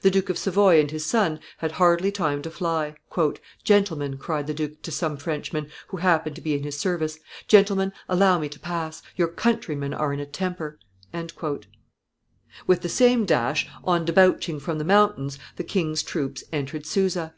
The 0.00 0.10
Duke 0.10 0.30
of 0.30 0.38
Savoy 0.38 0.80
and 0.80 0.90
his 0.90 1.04
son 1.04 1.40
had 1.58 1.72
hardly 1.72 2.10
time 2.10 2.40
to 2.40 2.50
fly. 2.50 2.94
"Gentlemen," 3.64 4.16
cried 4.16 4.46
the 4.46 4.54
Duke 4.54 4.80
to 4.80 4.90
some 4.90 5.18
Frenchmen, 5.18 5.68
who 5.88 5.98
happened 5.98 6.36
to 6.36 6.40
be 6.40 6.54
in 6.54 6.62
his 6.62 6.78
service, 6.78 7.18
"gentlemen, 7.48 7.92
allow 8.08 8.38
me 8.38 8.48
to 8.48 8.58
pass; 8.58 9.02
your 9.16 9.28
countrymen 9.28 9.92
are 9.92 10.14
in 10.14 10.20
a 10.20 10.24
temper." 10.24 10.78
With 12.66 12.80
the 12.80 12.88
same 12.88 13.26
dash, 13.26 13.68
on 13.84 14.06
debouching 14.06 14.58
from 14.58 14.78
the 14.78 14.84
mountains, 14.84 15.38
the 15.56 15.64
king's 15.64 16.02
troops 16.02 16.42
entered 16.50 16.84
Suza. 16.86 17.34